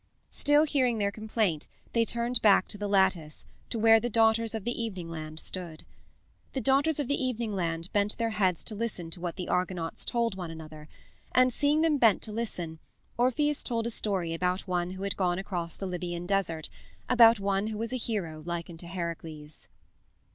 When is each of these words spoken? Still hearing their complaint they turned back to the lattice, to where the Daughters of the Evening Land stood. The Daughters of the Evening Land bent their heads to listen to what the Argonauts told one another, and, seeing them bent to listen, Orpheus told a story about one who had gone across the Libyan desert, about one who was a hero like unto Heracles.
Still 0.31 0.63
hearing 0.63 0.97
their 0.97 1.11
complaint 1.11 1.67
they 1.93 2.05
turned 2.05 2.41
back 2.41 2.67
to 2.69 2.77
the 2.79 2.87
lattice, 2.87 3.45
to 3.69 3.77
where 3.77 3.99
the 3.99 4.09
Daughters 4.09 4.55
of 4.55 4.63
the 4.63 4.81
Evening 4.81 5.11
Land 5.11 5.39
stood. 5.39 5.83
The 6.53 6.59
Daughters 6.59 6.99
of 6.99 7.07
the 7.07 7.23
Evening 7.23 7.53
Land 7.53 7.93
bent 7.93 8.17
their 8.17 8.31
heads 8.31 8.63
to 8.63 8.73
listen 8.73 9.11
to 9.11 9.21
what 9.21 9.35
the 9.35 9.47
Argonauts 9.47 10.03
told 10.03 10.33
one 10.33 10.49
another, 10.49 10.89
and, 11.33 11.53
seeing 11.53 11.81
them 11.81 11.99
bent 11.99 12.23
to 12.23 12.31
listen, 12.31 12.79
Orpheus 13.15 13.61
told 13.63 13.85
a 13.85 13.91
story 13.91 14.33
about 14.33 14.61
one 14.67 14.89
who 14.89 15.03
had 15.03 15.15
gone 15.15 15.37
across 15.37 15.75
the 15.75 15.85
Libyan 15.85 16.25
desert, 16.25 16.67
about 17.07 17.39
one 17.39 17.67
who 17.67 17.77
was 17.77 17.93
a 17.93 17.95
hero 17.97 18.41
like 18.43 18.71
unto 18.71 18.87
Heracles. 18.87 19.69